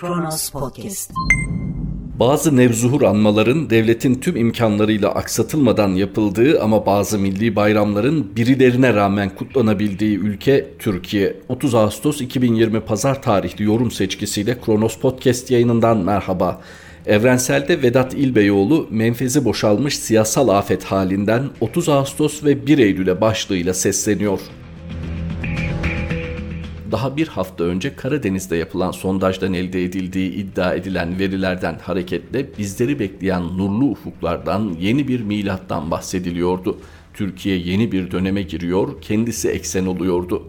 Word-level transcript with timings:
Kronos 0.00 0.50
Podcast. 0.50 1.10
Bazı 2.20 2.56
nevzuhur 2.56 3.02
anmaların 3.02 3.70
devletin 3.70 4.14
tüm 4.14 4.36
imkanlarıyla 4.36 5.08
aksatılmadan 5.08 5.88
yapıldığı 5.88 6.62
ama 6.62 6.86
bazı 6.86 7.18
milli 7.18 7.56
bayramların 7.56 8.36
birilerine 8.36 8.94
rağmen 8.94 9.34
kutlanabildiği 9.34 10.18
ülke 10.18 10.70
Türkiye. 10.78 11.36
30 11.48 11.74
Ağustos 11.74 12.20
2020 12.20 12.80
Pazar 12.80 13.22
tarihli 13.22 13.64
yorum 13.64 13.90
seçkisiyle 13.90 14.60
Kronos 14.60 14.98
Podcast 14.98 15.50
yayınından 15.50 15.98
merhaba. 15.98 16.60
Evrenselde 17.06 17.82
Vedat 17.82 18.14
İlbeyoğlu 18.14 18.86
menfezi 18.90 19.44
boşalmış 19.44 19.98
siyasal 19.98 20.48
afet 20.48 20.84
halinden 20.84 21.44
30 21.60 21.88
Ağustos 21.88 22.44
ve 22.44 22.66
1 22.66 22.78
Eylül'e 22.78 23.20
başlığıyla 23.20 23.74
sesleniyor 23.74 24.40
daha 26.92 27.16
bir 27.16 27.28
hafta 27.28 27.64
önce 27.64 27.96
Karadeniz'de 27.96 28.56
yapılan 28.56 28.90
sondajdan 28.90 29.54
elde 29.54 29.84
edildiği 29.84 30.32
iddia 30.32 30.74
edilen 30.74 31.18
verilerden 31.18 31.78
hareketle 31.82 32.46
bizleri 32.58 32.98
bekleyen 32.98 33.42
nurlu 33.42 33.84
ufuklardan 33.84 34.76
yeni 34.80 35.08
bir 35.08 35.20
milattan 35.20 35.90
bahsediliyordu. 35.90 36.78
Türkiye 37.14 37.56
yeni 37.56 37.92
bir 37.92 38.10
döneme 38.10 38.42
giriyor, 38.42 39.02
kendisi 39.02 39.48
eksen 39.48 39.86
oluyordu. 39.86 40.42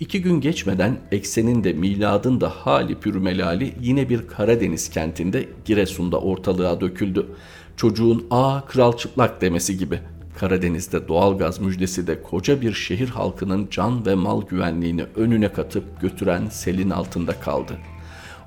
İki 0.00 0.22
gün 0.22 0.40
geçmeden 0.40 0.98
eksenin 1.12 1.64
de 1.64 1.72
miladın 1.72 2.40
da 2.40 2.48
hali 2.48 2.94
pürmelali 2.94 3.74
yine 3.80 4.08
bir 4.08 4.26
Karadeniz 4.26 4.90
kentinde 4.90 5.48
Giresun'da 5.64 6.20
ortalığa 6.20 6.80
döküldü. 6.80 7.26
Çocuğun 7.76 8.26
aa 8.30 8.60
kral 8.60 8.96
çıplak 8.96 9.40
demesi 9.40 9.78
gibi 9.78 10.00
Karadeniz'de 10.38 11.08
doğalgaz 11.08 11.60
müjdesi 11.60 12.06
de 12.06 12.22
koca 12.22 12.60
bir 12.60 12.72
şehir 12.72 13.08
halkının 13.08 13.68
can 13.70 14.06
ve 14.06 14.14
mal 14.14 14.42
güvenliğini 14.42 15.04
önüne 15.16 15.52
katıp 15.52 16.00
götüren 16.00 16.48
selin 16.48 16.90
altında 16.90 17.40
kaldı. 17.40 17.78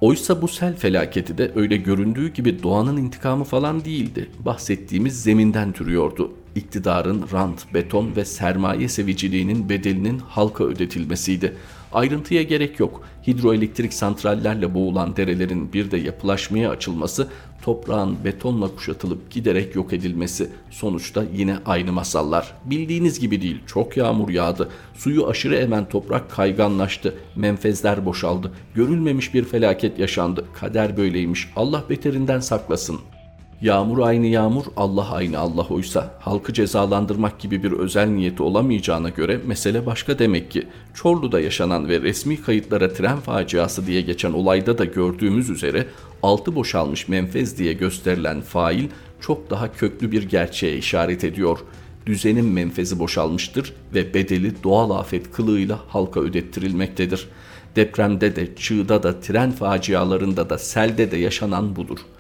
Oysa 0.02 0.42
bu 0.42 0.48
sel 0.48 0.76
felaketi 0.76 1.38
de 1.38 1.52
öyle 1.56 1.78
göründüğü 1.78 2.34
gibi 2.34 2.64
doğanın 2.64 2.98
intikamı 2.98 3.44
falan 3.44 3.86
değildi. 3.86 4.30
Bahsettiğimiz 4.46 5.24
zeminden 5.24 5.72
türüyordu. 5.72 6.32
İktidarın 6.56 7.26
rant, 7.34 7.74
beton 7.74 8.16
ve 8.16 8.26
sermaye 8.26 8.90
seviciliğinin 8.90 9.70
bedelinin 9.70 10.20
halka 10.20 10.64
ödetilmesiydi. 10.64 11.54
Ayrıntıya 11.98 12.44
gerek 12.44 12.80
yok. 12.80 13.02
Hidroelektrik 13.28 13.94
santrallerle 13.94 14.74
boğulan 14.74 15.16
derelerin 15.16 15.74
bir 15.74 15.92
de 15.92 15.98
yapılaşmaya 15.98 16.70
açılması, 16.70 17.28
toprağın 17.62 18.18
betonla 18.24 18.68
kuşatılıp 18.76 19.32
giderek 19.32 19.76
yok 19.76 19.94
edilmesi. 19.94 20.50
Sonuçta 20.70 21.24
yine 21.34 21.58
aynı 21.66 21.92
masallar. 21.92 22.54
Bildiğiniz 22.66 23.20
gibi 23.20 23.42
değil. 23.42 23.62
Çok 23.68 23.98
yağmur 23.98 24.30
yağdı. 24.30 24.70
Suyu 24.96 25.28
aşırı 25.28 25.56
emen 25.56 25.90
toprak 25.90 26.32
kayganlaştı. 26.32 27.16
Menfezler 27.36 28.06
boşaldı. 28.06 28.52
Görülmemiş 28.76 29.34
bir 29.34 29.44
felaket 29.44 30.00
yaşandı. 30.00 30.46
Kader 30.54 30.98
böyleymiş. 30.98 31.50
Allah 31.56 31.84
beterinden 31.90 32.40
saklasın.'' 32.40 33.17
Yağmur 33.62 34.00
aynı 34.00 34.28
yağmur, 34.28 34.64
Allah 34.76 35.12
aynı 35.12 35.40
Allah 35.40 35.68
oysa 35.70 36.14
halkı 36.20 36.54
cezalandırmak 36.54 37.40
gibi 37.40 37.64
bir 37.64 37.72
özel 37.72 38.08
niyeti 38.08 38.44
olamayacağına 38.44 39.10
göre 39.10 39.40
mesele 39.46 39.86
başka 39.86 40.20
demek 40.20 40.52
ki. 40.52 40.68
Çorlu'da 40.94 41.40
yaşanan 41.40 41.90
ve 41.90 42.02
resmi 42.02 42.42
kayıtlara 42.42 42.94
tren 42.94 43.20
faciası 43.20 43.88
diye 43.88 44.02
geçen 44.02 44.34
olayda 44.34 44.78
da 44.78 44.86
gördüğümüz 44.86 45.50
üzere 45.50 45.88
altı 46.24 46.56
boşalmış 46.56 47.08
menfez 47.08 47.58
diye 47.58 47.74
gösterilen 47.74 48.42
fail 48.42 48.88
çok 49.22 49.50
daha 49.50 49.74
köklü 49.74 50.12
bir 50.12 50.24
gerçeğe 50.24 50.78
işaret 50.78 51.24
ediyor. 51.24 51.60
Düzenin 52.06 52.46
menfezi 52.46 53.00
boşalmıştır 53.00 53.74
ve 53.94 54.14
bedeli 54.14 54.64
doğal 54.64 54.90
afet 54.90 55.32
kılığıyla 55.32 55.80
halka 55.88 56.20
ödettirilmektedir. 56.20 57.28
Depremde 57.76 58.36
de, 58.36 58.56
çığda 58.56 59.04
da, 59.04 59.20
tren 59.20 59.52
facialarında 59.52 60.50
da, 60.50 60.58
selde 60.58 61.12
de 61.12 61.18
yaşanan 61.18 61.76
budur.'' 61.76 62.17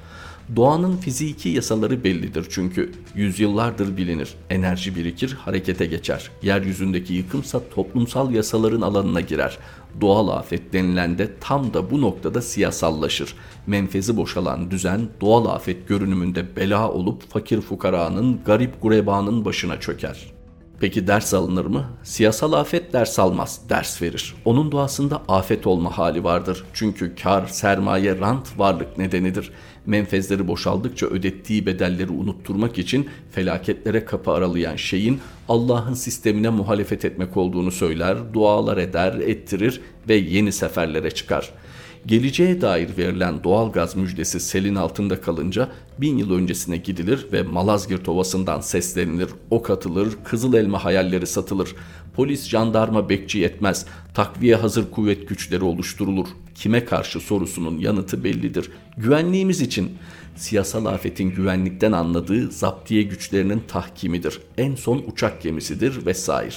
Doğanın 0.55 0.97
fiziki 0.97 1.49
yasaları 1.49 2.03
bellidir 2.03 2.45
çünkü 2.49 2.91
yüzyıllardır 3.15 3.97
bilinir. 3.97 4.33
Enerji 4.49 4.95
birikir, 4.95 5.33
harekete 5.33 5.85
geçer. 5.85 6.31
Yeryüzündeki 6.41 7.13
yıkımsa 7.13 7.61
toplumsal 7.75 8.31
yasaların 8.31 8.81
alanına 8.81 9.21
girer. 9.21 9.57
Doğal 10.01 10.27
afet 10.27 10.73
denilen 10.73 11.17
de 11.17 11.31
tam 11.39 11.73
da 11.73 11.91
bu 11.91 12.01
noktada 12.01 12.41
siyasallaşır. 12.41 13.33
Menfezi 13.67 14.17
boşalan 14.17 14.71
düzen 14.71 15.09
doğal 15.21 15.45
afet 15.45 15.87
görünümünde 15.87 16.55
bela 16.55 16.91
olup 16.91 17.29
fakir 17.29 17.61
fukaranın, 17.61 18.39
garip 18.45 18.81
gurebanın 18.81 19.45
başına 19.45 19.79
çöker.'' 19.79 20.37
Peki 20.79 21.07
ders 21.07 21.33
alınır 21.33 21.65
mı? 21.65 21.85
Siyasal 22.03 22.53
afet 22.53 22.93
ders 22.93 23.19
almaz, 23.19 23.61
ders 23.69 24.01
verir. 24.01 24.35
Onun 24.45 24.71
doğasında 24.71 25.21
afet 25.27 25.67
olma 25.67 25.97
hali 25.97 26.23
vardır. 26.23 26.63
Çünkü 26.73 27.15
kar, 27.15 27.47
sermaye, 27.47 28.19
rant 28.19 28.59
varlık 28.59 28.97
nedenidir. 28.97 29.51
Menfezleri 29.87 30.47
boşaldıkça 30.47 31.05
ödettiği 31.05 31.65
bedelleri 31.65 32.11
unutturmak 32.11 32.77
için 32.77 33.09
felaketlere 33.31 34.05
kapı 34.05 34.31
aralayan 34.31 34.75
şeyin 34.75 35.19
Allah'ın 35.49 35.93
sistemine 35.93 36.49
muhalefet 36.49 37.05
etmek 37.05 37.37
olduğunu 37.37 37.71
söyler, 37.71 38.17
dualar 38.33 38.77
eder, 38.77 39.13
ettirir 39.13 39.81
ve 40.09 40.15
yeni 40.15 40.51
seferlere 40.51 41.11
çıkar.'' 41.11 41.67
Geleceğe 42.07 42.61
dair 42.61 42.97
verilen 42.97 43.43
doğal 43.43 43.71
gaz 43.71 43.95
müjdesi 43.95 44.39
selin 44.39 44.75
altında 44.75 45.21
kalınca 45.21 45.69
bin 45.97 46.17
yıl 46.17 46.31
öncesine 46.31 46.77
gidilir 46.77 47.27
ve 47.31 47.43
Malazgirt 47.43 48.09
Ovası'ndan 48.09 48.61
seslenilir, 48.61 49.29
ok 49.49 49.69
atılır, 49.69 50.13
kızıl 50.23 50.53
elma 50.53 50.85
hayalleri 50.85 51.27
satılır. 51.27 51.75
Polis, 52.17 52.49
jandarma 52.49 53.09
bekçi 53.09 53.39
yetmez, 53.39 53.85
takviye 54.13 54.55
hazır 54.55 54.91
kuvvet 54.91 55.29
güçleri 55.29 55.63
oluşturulur. 55.63 56.27
Kime 56.55 56.85
karşı 56.85 57.19
sorusunun 57.19 57.77
yanıtı 57.79 58.23
bellidir. 58.23 58.71
Güvenliğimiz 58.97 59.61
için 59.61 59.91
siyasal 60.35 60.85
afetin 60.85 61.29
güvenlikten 61.29 61.91
anladığı 61.91 62.51
zaptiye 62.51 63.03
güçlerinin 63.03 63.63
tahkimidir. 63.67 64.39
En 64.57 64.75
son 64.75 65.03
uçak 65.07 65.41
gemisidir 65.41 66.05
vesaire. 66.05 66.55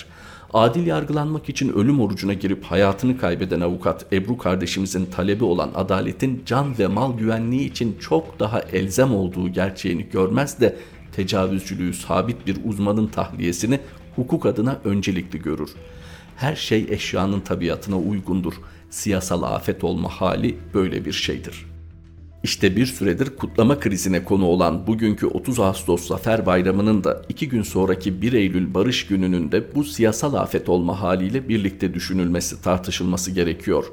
Adil 0.52 0.86
yargılanmak 0.86 1.48
için 1.48 1.72
ölüm 1.72 2.00
orucuna 2.00 2.32
girip 2.32 2.64
hayatını 2.64 3.18
kaybeden 3.18 3.60
avukat 3.60 4.12
Ebru 4.12 4.38
kardeşimizin 4.38 5.04
talebi 5.04 5.44
olan 5.44 5.70
adaletin 5.74 6.42
can 6.46 6.78
ve 6.78 6.86
mal 6.86 7.18
güvenliği 7.18 7.70
için 7.70 7.96
çok 8.00 8.40
daha 8.40 8.60
elzem 8.60 9.14
olduğu 9.14 9.48
gerçeğini 9.48 10.06
görmez 10.12 10.60
de 10.60 10.76
tecavüzcülüğü 11.12 11.94
sabit 11.94 12.46
bir 12.46 12.56
uzmanın 12.64 13.06
tahliyesini 13.06 13.80
hukuk 14.16 14.46
adına 14.46 14.80
öncelikli 14.84 15.42
görür. 15.42 15.70
Her 16.36 16.56
şey 16.56 16.86
eşyanın 16.90 17.40
tabiatına 17.40 17.98
uygundur. 17.98 18.54
Siyasal 18.90 19.42
afet 19.42 19.84
olma 19.84 20.08
hali 20.08 20.56
böyle 20.74 21.04
bir 21.04 21.12
şeydir.'' 21.12 21.70
İşte 22.42 22.76
bir 22.76 22.86
süredir 22.86 23.36
kutlama 23.36 23.80
krizine 23.80 24.24
konu 24.24 24.44
olan 24.44 24.86
bugünkü 24.86 25.26
30 25.26 25.60
Ağustos 25.60 26.06
Zafer 26.06 26.46
Bayramı'nın 26.46 27.04
da 27.04 27.22
iki 27.28 27.48
gün 27.48 27.62
sonraki 27.62 28.22
1 28.22 28.32
Eylül 28.32 28.74
Barış 28.74 29.06
Günü'nün 29.06 29.52
de 29.52 29.74
bu 29.74 29.84
siyasal 29.84 30.34
afet 30.34 30.68
olma 30.68 31.00
haliyle 31.00 31.48
birlikte 31.48 31.94
düşünülmesi, 31.94 32.62
tartışılması 32.62 33.30
gerekiyor. 33.30 33.84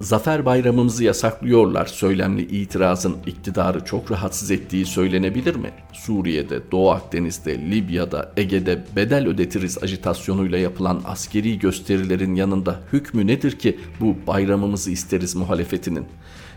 Zafer 0.00 0.44
bayramımızı 0.44 1.04
yasaklıyorlar 1.04 1.86
söylemli 1.86 2.42
itirazın 2.42 3.16
iktidarı 3.26 3.84
çok 3.84 4.10
rahatsız 4.10 4.50
ettiği 4.50 4.86
söylenebilir 4.86 5.54
mi? 5.54 5.70
Suriye'de, 5.92 6.60
Doğu 6.72 6.90
Akdeniz'de, 6.90 7.58
Libya'da, 7.58 8.32
Ege'de 8.36 8.84
bedel 8.96 9.28
ödetiriz 9.28 9.82
ajitasyonuyla 9.82 10.58
yapılan 10.58 11.02
askeri 11.04 11.58
gösterilerin 11.58 12.34
yanında 12.34 12.80
hükmü 12.92 13.26
nedir 13.26 13.58
ki 13.58 13.78
bu 14.00 14.16
bayramımızı 14.26 14.90
isteriz 14.90 15.34
muhalefetinin? 15.34 16.04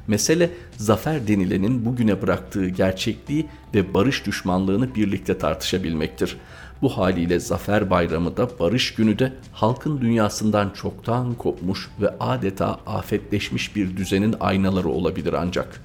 Mesele 0.07 0.49
zafer 0.77 1.27
denilenin 1.27 1.85
bugüne 1.85 2.21
bıraktığı 2.21 2.69
gerçekliği 2.69 3.45
ve 3.73 3.93
barış 3.93 4.25
düşmanlığını 4.25 4.95
birlikte 4.95 5.37
tartışabilmektir. 5.37 6.37
Bu 6.81 6.97
haliyle 6.97 7.39
Zafer 7.39 7.89
Bayramı 7.89 8.37
da 8.37 8.59
Barış 8.59 8.93
Günü 8.93 9.19
de 9.19 9.33
halkın 9.53 10.01
dünyasından 10.01 10.69
çoktan 10.69 11.33
kopmuş 11.33 11.89
ve 12.01 12.09
adeta 12.19 12.79
afetleşmiş 12.85 13.75
bir 13.75 13.97
düzenin 13.97 14.35
aynaları 14.39 14.89
olabilir 14.89 15.33
ancak. 15.33 15.81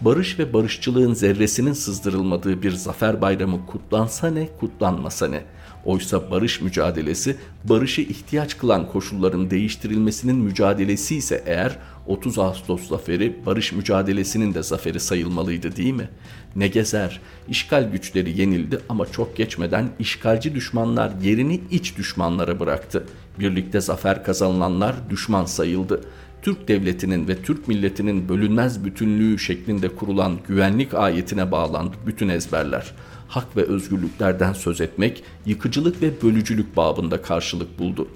Barış 0.00 0.38
ve 0.38 0.52
barışçılığın 0.52 1.14
zerresinin 1.14 1.72
sızdırılmadığı 1.72 2.62
bir 2.62 2.70
Zafer 2.70 3.20
Bayramı 3.20 3.66
kutlansa 3.66 4.30
ne, 4.30 4.48
kutlanmasa 4.60 5.28
ne?'' 5.28 5.44
Oysa 5.84 6.30
barış 6.30 6.60
mücadelesi, 6.60 7.36
barışı 7.64 8.00
ihtiyaç 8.00 8.58
kılan 8.58 8.88
koşulların 8.88 9.50
değiştirilmesinin 9.50 10.36
mücadelesi 10.36 11.16
ise 11.16 11.42
eğer 11.46 11.78
30 12.06 12.38
Ağustos 12.38 12.88
zaferi 12.88 13.46
barış 13.46 13.72
mücadelesinin 13.72 14.54
de 14.54 14.62
zaferi 14.62 15.00
sayılmalıydı 15.00 15.76
değil 15.76 15.92
mi? 15.92 16.08
Ne 16.56 16.68
gezer, 16.68 17.20
işgal 17.48 17.90
güçleri 17.90 18.40
yenildi 18.40 18.80
ama 18.88 19.06
çok 19.06 19.36
geçmeden 19.36 19.88
işgalci 19.98 20.54
düşmanlar 20.54 21.12
yerini 21.22 21.60
iç 21.70 21.96
düşmanlara 21.96 22.60
bıraktı. 22.60 23.06
Birlikte 23.38 23.80
zafer 23.80 24.24
kazanılanlar 24.24 24.94
düşman 25.10 25.44
sayıldı. 25.44 26.00
Türk 26.42 26.68
devletinin 26.68 27.28
ve 27.28 27.42
Türk 27.42 27.68
milletinin 27.68 28.28
bölünmez 28.28 28.84
bütünlüğü 28.84 29.38
şeklinde 29.38 29.88
kurulan 29.88 30.38
güvenlik 30.48 30.94
ayetine 30.94 31.52
bağlandı 31.52 31.96
bütün 32.06 32.28
ezberler 32.28 32.92
hak 33.30 33.56
ve 33.56 33.62
özgürlüklerden 33.62 34.52
söz 34.52 34.80
etmek, 34.80 35.22
yıkıcılık 35.46 36.02
ve 36.02 36.22
bölücülük 36.22 36.76
babında 36.76 37.22
karşılık 37.22 37.78
buldu. 37.78 38.08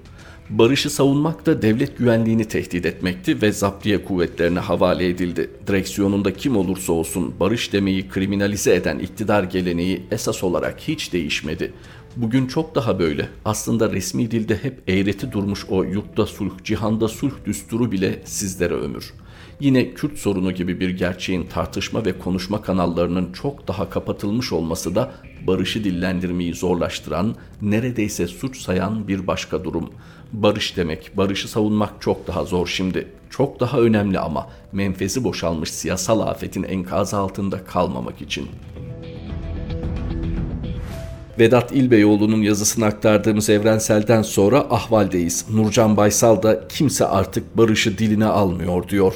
Barışı 0.51 0.91
savunmak 0.91 1.47
da 1.47 1.63
devlet 1.63 1.99
güvenliğini 1.99 2.45
tehdit 2.45 2.87
etmekti 2.87 3.43
ve 3.43 3.53
zaptiye 3.53 4.05
kuvvetlerine 4.05 4.59
havale 4.59 5.09
edildi. 5.09 5.51
Direksiyonunda 5.67 6.35
kim 6.35 6.57
olursa 6.57 6.93
olsun 6.93 7.35
barış 7.41 7.73
demeyi 7.73 8.09
kriminalize 8.09 8.75
eden 8.75 8.99
iktidar 8.99 9.45
geleneği 9.45 10.03
esas 10.11 10.45
olarak 10.45 10.81
hiç 10.81 11.13
değişmedi. 11.13 11.73
Bugün 12.17 12.47
çok 12.47 12.75
daha 12.75 12.99
böyle. 12.99 13.29
Aslında 13.45 13.93
resmi 13.93 14.31
dilde 14.31 14.57
hep 14.65 14.83
eğreti 14.89 15.33
durmuş 15.33 15.67
o 15.69 15.85
yurtta 15.85 16.27
sulh, 16.27 16.53
cihanda 16.65 17.09
sulh 17.09 17.33
düsturu 17.47 17.93
bile 17.93 18.23
sizlere 18.25 18.75
ömür. 18.75 19.15
Yine 19.61 19.95
Kürt 19.95 20.19
sorunu 20.19 20.53
gibi 20.53 20.81
bir 20.81 20.91
gerçeğin 20.91 21.47
tartışma 21.47 22.05
ve 22.05 22.19
konuşma 22.19 22.63
kanallarının 22.63 23.33
çok 23.33 23.69
daha 23.69 23.91
kapatılmış 23.91 24.53
olması 24.53 24.95
da 24.95 25.13
barışı 25.47 25.85
dillendirmeyi 25.85 26.55
zorlaştıran, 26.55 27.35
neredeyse 27.63 28.27
suç 28.27 28.61
sayan 28.61 29.09
bir 29.09 29.27
başka 29.27 29.65
durum. 29.65 29.91
Barış 30.33 30.77
demek, 30.77 31.17
barışı 31.17 31.49
savunmak 31.49 32.03
çok 32.03 32.27
daha 32.27 32.45
zor 32.45 32.67
şimdi. 32.67 33.09
Çok 33.31 33.61
daha 33.61 33.81
önemli 33.81 34.19
ama 34.19 34.49
menfezi 34.73 35.25
boşalmış 35.25 35.71
siyasal 35.71 36.21
afetin 36.21 36.63
enkazı 36.63 37.17
altında 37.17 37.65
kalmamak 37.65 38.23
için. 38.23 38.49
Vedat 41.39 41.73
İlbeyoğlu'nun 41.73 42.43
yazısını 42.43 42.85
aktardığımız 42.85 43.51
evrenselden 43.51 44.23
sonra 44.23 44.59
ahvaldeyiz. 44.59 45.47
Nurcan 45.51 45.97
Baysal 45.97 46.43
da 46.43 46.69
kimse 46.69 47.07
artık 47.07 47.57
barışı 47.57 47.99
diline 47.99 48.27
almıyor 48.27 48.89
diyor. 48.89 49.15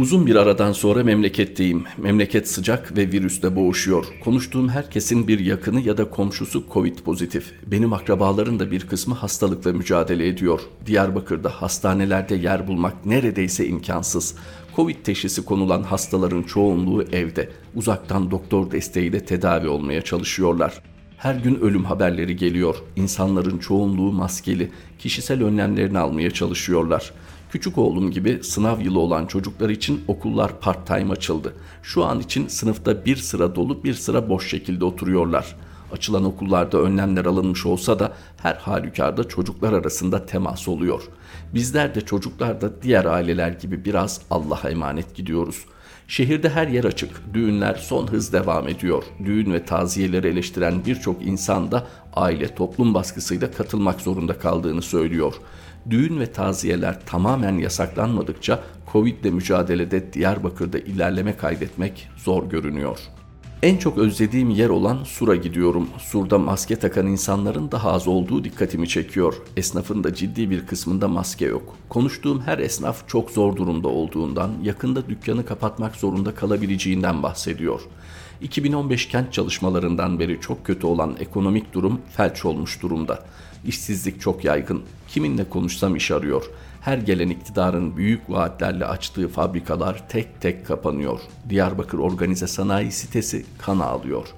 Uzun 0.00 0.26
bir 0.26 0.36
aradan 0.36 0.72
sonra 0.72 1.04
memleketteyim. 1.04 1.84
Memleket 1.98 2.48
sıcak 2.48 2.96
ve 2.96 3.12
virüsle 3.12 3.56
boğuşuyor. 3.56 4.04
Konuştuğum 4.24 4.68
herkesin 4.68 5.28
bir 5.28 5.38
yakını 5.38 5.80
ya 5.80 5.96
da 5.96 6.10
komşusu 6.10 6.64
Covid 6.72 6.98
pozitif. 6.98 7.52
Benim 7.66 7.92
akrabaların 7.92 8.58
da 8.58 8.70
bir 8.70 8.86
kısmı 8.86 9.14
hastalıkla 9.14 9.72
mücadele 9.72 10.28
ediyor. 10.28 10.60
Diyarbakır'da 10.86 11.48
hastanelerde 11.48 12.34
yer 12.34 12.68
bulmak 12.68 13.06
neredeyse 13.06 13.66
imkansız. 13.66 14.34
Covid 14.76 14.96
teşhisi 15.04 15.44
konulan 15.44 15.82
hastaların 15.82 16.42
çoğunluğu 16.42 17.02
evde. 17.02 17.48
Uzaktan 17.74 18.30
doktor 18.30 18.70
desteğiyle 18.70 19.24
tedavi 19.24 19.68
olmaya 19.68 20.02
çalışıyorlar. 20.02 20.82
Her 21.16 21.34
gün 21.34 21.54
ölüm 21.54 21.84
haberleri 21.84 22.36
geliyor. 22.36 22.76
İnsanların 22.96 23.58
çoğunluğu 23.58 24.12
maskeli, 24.12 24.70
kişisel 24.98 25.42
önlemlerini 25.42 25.98
almaya 25.98 26.30
çalışıyorlar. 26.30 27.12
Küçük 27.50 27.78
oğlum 27.78 28.10
gibi 28.10 28.38
sınav 28.42 28.80
yılı 28.80 28.98
olan 28.98 29.26
çocuklar 29.26 29.70
için 29.70 30.00
okullar 30.08 30.60
part-time 30.60 31.12
açıldı. 31.12 31.54
Şu 31.82 32.04
an 32.04 32.20
için 32.20 32.48
sınıfta 32.48 33.04
bir 33.04 33.16
sıra 33.16 33.54
dolu 33.54 33.84
bir 33.84 33.94
sıra 33.94 34.28
boş 34.28 34.50
şekilde 34.50 34.84
oturuyorlar. 34.84 35.56
Açılan 35.92 36.24
okullarda 36.24 36.78
önlemler 36.78 37.24
alınmış 37.24 37.66
olsa 37.66 37.98
da 37.98 38.12
her 38.36 38.54
halükarda 38.54 39.28
çocuklar 39.28 39.72
arasında 39.72 40.26
temas 40.26 40.68
oluyor. 40.68 41.02
Bizler 41.54 41.94
de 41.94 42.00
çocuklar 42.00 42.60
da 42.60 42.82
diğer 42.82 43.04
aileler 43.04 43.50
gibi 43.50 43.84
biraz 43.84 44.20
Allah'a 44.30 44.70
emanet 44.70 45.14
gidiyoruz.'' 45.14 45.80
Şehirde 46.10 46.48
her 46.48 46.68
yer 46.68 46.84
açık. 46.84 47.34
Düğünler 47.34 47.74
son 47.74 48.06
hız 48.06 48.32
devam 48.32 48.68
ediyor. 48.68 49.04
Düğün 49.24 49.52
ve 49.52 49.64
taziyeleri 49.64 50.28
eleştiren 50.28 50.84
birçok 50.84 51.26
insan 51.26 51.72
da 51.72 51.86
aile 52.14 52.54
toplum 52.54 52.94
baskısıyla 52.94 53.50
katılmak 53.50 54.00
zorunda 54.00 54.38
kaldığını 54.38 54.82
söylüyor. 54.82 55.34
Düğün 55.90 56.20
ve 56.20 56.32
taziyeler 56.32 57.06
tamamen 57.06 57.58
yasaklanmadıkça 57.58 58.60
Covid 58.92 59.24
ile 59.24 59.30
mücadelede 59.30 60.12
Diyarbakır'da 60.12 60.78
ilerleme 60.78 61.36
kaydetmek 61.36 62.08
zor 62.16 62.50
görünüyor. 62.50 62.98
En 63.62 63.76
çok 63.76 63.98
özlediğim 63.98 64.50
yer 64.50 64.68
olan 64.68 65.04
Sur'a 65.04 65.36
gidiyorum. 65.36 65.88
Sur'da 65.98 66.38
maske 66.38 66.76
takan 66.76 67.06
insanların 67.06 67.70
daha 67.70 67.92
az 67.92 68.08
olduğu 68.08 68.44
dikkatimi 68.44 68.88
çekiyor. 68.88 69.34
Esnafın 69.56 70.04
da 70.04 70.14
ciddi 70.14 70.50
bir 70.50 70.66
kısmında 70.66 71.08
maske 71.08 71.46
yok. 71.46 71.76
Konuştuğum 71.88 72.40
her 72.40 72.58
esnaf 72.58 73.08
çok 73.08 73.30
zor 73.30 73.56
durumda 73.56 73.88
olduğundan, 73.88 74.50
yakında 74.62 75.08
dükkanı 75.08 75.44
kapatmak 75.44 75.96
zorunda 75.96 76.34
kalabileceğinden 76.34 77.22
bahsediyor. 77.22 77.80
2015 78.42 79.08
kent 79.08 79.32
çalışmalarından 79.32 80.18
beri 80.18 80.40
çok 80.40 80.66
kötü 80.66 80.86
olan 80.86 81.16
ekonomik 81.20 81.72
durum 81.72 82.00
felç 82.16 82.44
olmuş 82.44 82.82
durumda. 82.82 83.24
İşsizlik 83.66 84.20
çok 84.20 84.44
yaygın. 84.44 84.82
Kiminle 85.08 85.48
konuşsam 85.48 85.96
iş 85.96 86.10
arıyor. 86.10 86.50
Her 86.80 86.98
gelen 86.98 87.28
iktidarın 87.28 87.96
büyük 87.96 88.30
vaatlerle 88.30 88.84
açtığı 88.84 89.28
fabrikalar 89.28 90.08
tek 90.08 90.40
tek 90.40 90.66
kapanıyor. 90.66 91.20
Diyarbakır 91.48 91.98
Organize 91.98 92.46
Sanayi 92.46 92.92
sitesi 92.92 93.44
kan 93.58 93.78
ağlıyor. 93.78 94.28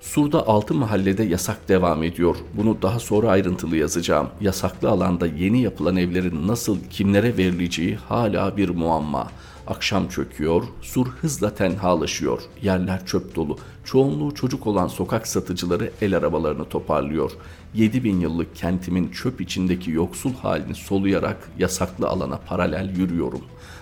Sur'da 0.00 0.48
6 0.48 0.74
mahallede 0.74 1.22
yasak 1.22 1.68
devam 1.68 2.02
ediyor. 2.02 2.36
Bunu 2.54 2.82
daha 2.82 3.00
sonra 3.00 3.30
ayrıntılı 3.30 3.76
yazacağım. 3.76 4.28
Yasaklı 4.40 4.88
alanda 4.88 5.26
yeni 5.26 5.62
yapılan 5.62 5.96
evlerin 5.96 6.48
nasıl 6.48 6.78
kimlere 6.90 7.36
verileceği 7.36 7.96
hala 7.96 8.56
bir 8.56 8.68
muamma. 8.68 9.28
Akşam 9.66 10.08
çöküyor, 10.08 10.62
sur 10.82 11.06
hızla 11.06 11.54
tenhalaşıyor. 11.54 12.42
Yerler 12.62 13.06
çöp 13.06 13.34
dolu. 13.34 13.58
Çoğunluğu 13.84 14.34
çocuk 14.34 14.66
olan 14.66 14.88
sokak 14.88 15.26
satıcıları 15.26 15.90
el 16.02 16.16
arabalarını 16.16 16.64
toparlıyor. 16.64 17.32
7000 17.74 18.20
yıllık 18.20 18.56
kentimin 18.56 19.08
çöp 19.08 19.40
içindeki 19.40 19.90
yoksul 19.90 20.34
halini 20.34 20.74
soluyarak 20.74 21.48
yasaklı 21.58 22.08
alana 22.08 22.36
paralel 22.36 22.96
yürüyorum. 22.96 23.40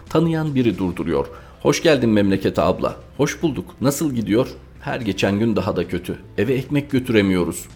Tanıyan 0.08 0.54
biri 0.54 0.78
durduruyor. 0.78 1.26
Hoş 1.62 1.82
geldin 1.82 2.10
memlekete 2.10 2.62
abla. 2.62 2.96
Hoş 3.16 3.42
bulduk. 3.42 3.74
Nasıl 3.80 4.14
gidiyor? 4.14 4.48
Her 4.80 5.00
geçen 5.00 5.38
gün 5.38 5.56
daha 5.56 5.76
da 5.76 5.88
kötü. 5.88 6.18
Eve 6.38 6.54
ekmek 6.54 6.90
götüremiyoruz. 6.90 7.68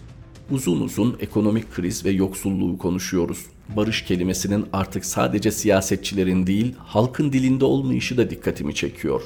Uzun 0.51 0.81
uzun 0.81 1.17
ekonomik 1.19 1.73
kriz 1.73 2.05
ve 2.05 2.09
yoksulluğu 2.09 2.77
konuşuyoruz. 2.77 3.45
Barış 3.75 4.01
kelimesinin 4.01 4.65
artık 4.73 5.05
sadece 5.05 5.51
siyasetçilerin 5.51 6.47
değil, 6.47 6.75
halkın 6.79 7.33
dilinde 7.33 7.65
olmayışı 7.65 8.17
da 8.17 8.29
dikkatimi 8.29 8.75
çekiyor. 8.75 9.21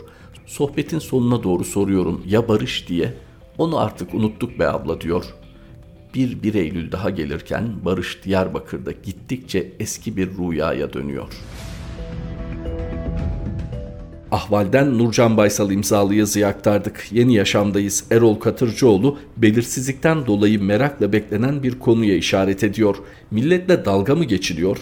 Sohbetin 0.45 0.99
sonuna 0.99 1.43
doğru 1.43 1.63
soruyorum 1.63 2.23
ya 2.27 2.47
barış 2.47 2.87
diye. 2.87 3.13
Onu 3.57 3.79
artık 3.79 4.13
unuttuk 4.13 4.59
be 4.59 4.67
abla 4.67 5.01
diyor. 5.01 5.25
Bir 6.15 6.43
1 6.43 6.53
Eylül 6.53 6.91
daha 6.91 7.09
gelirken 7.09 7.85
Barış 7.85 8.23
Diyarbakır'da 8.23 8.91
gittikçe 8.91 9.73
eski 9.79 10.17
bir 10.17 10.29
rüyaya 10.37 10.93
dönüyor.'' 10.93 11.70
Ahval'den 14.31 14.97
Nurcan 14.97 15.37
Baysal 15.37 15.71
imzalı 15.71 16.15
yazıyı 16.15 16.47
aktardık. 16.47 17.07
Yeni 17.11 17.33
yaşamdayız. 17.35 18.03
Erol 18.11 18.35
Katırcıoğlu 18.35 19.17
belirsizlikten 19.37 20.25
dolayı 20.25 20.63
merakla 20.63 21.13
beklenen 21.13 21.63
bir 21.63 21.79
konuya 21.79 22.15
işaret 22.15 22.63
ediyor. 22.63 22.95
Milletle 23.31 23.85
dalga 23.85 24.15
mı 24.15 24.23
geçiliyor? 24.25 24.77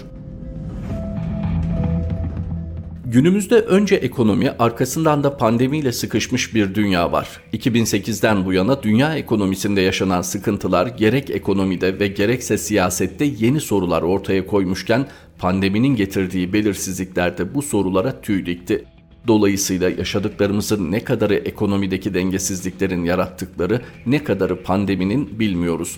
Günümüzde 3.05 3.55
önce 3.55 3.95
ekonomi, 3.95 4.51
arkasından 4.59 5.23
da 5.23 5.37
pandemiyle 5.37 5.91
sıkışmış 5.91 6.55
bir 6.55 6.75
dünya 6.75 7.11
var. 7.11 7.27
2008'den 7.53 8.45
bu 8.45 8.53
yana 8.53 8.83
dünya 8.83 9.15
ekonomisinde 9.15 9.81
yaşanan 9.81 10.21
sıkıntılar 10.21 10.87
gerek 10.87 11.29
ekonomide 11.29 11.99
ve 11.99 12.07
gerekse 12.07 12.57
siyasette 12.57 13.25
yeni 13.25 13.61
sorular 13.61 14.01
ortaya 14.01 14.45
koymuşken 14.45 15.07
pandeminin 15.39 15.95
getirdiği 15.95 16.53
belirsizlikler 16.53 17.37
de 17.37 17.55
bu 17.55 17.61
sorulara 17.61 18.21
tüy 18.21 18.45
dikti. 18.45 18.85
Dolayısıyla 19.27 19.89
yaşadıklarımızın 19.89 20.91
ne 20.91 21.03
kadarı 21.03 21.35
ekonomideki 21.35 22.13
dengesizliklerin 22.13 23.03
yarattıkları, 23.03 23.81
ne 24.05 24.23
kadarı 24.23 24.63
pandeminin 24.63 25.39
bilmiyoruz. 25.39 25.97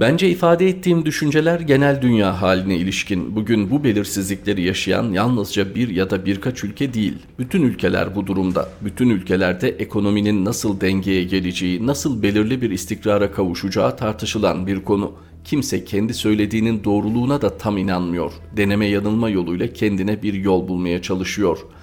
Bence 0.00 0.28
ifade 0.28 0.68
ettiğim 0.68 1.04
düşünceler 1.04 1.60
genel 1.60 2.02
dünya 2.02 2.42
haline 2.42 2.76
ilişkin. 2.76 3.36
Bugün 3.36 3.70
bu 3.70 3.84
belirsizlikleri 3.84 4.62
yaşayan 4.62 5.12
yalnızca 5.12 5.74
bir 5.74 5.88
ya 5.88 6.10
da 6.10 6.26
birkaç 6.26 6.64
ülke 6.64 6.94
değil. 6.94 7.14
Bütün 7.38 7.62
ülkeler 7.62 8.14
bu 8.14 8.26
durumda. 8.26 8.68
Bütün 8.80 9.10
ülkelerde 9.10 9.68
ekonominin 9.68 10.44
nasıl 10.44 10.80
dengeye 10.80 11.24
geleceği, 11.24 11.86
nasıl 11.86 12.22
belirli 12.22 12.62
bir 12.62 12.70
istikrara 12.70 13.32
kavuşacağı 13.32 13.96
tartışılan 13.96 14.66
bir 14.66 14.84
konu. 14.84 15.12
Kimse 15.44 15.84
kendi 15.84 16.14
söylediğinin 16.14 16.84
doğruluğuna 16.84 17.42
da 17.42 17.58
tam 17.58 17.78
inanmıyor. 17.78 18.32
Deneme 18.56 18.86
yanılma 18.86 19.30
yoluyla 19.30 19.72
kendine 19.72 20.22
bir 20.22 20.34
yol 20.34 20.68
bulmaya 20.68 21.02
çalışıyor.'' 21.02 21.80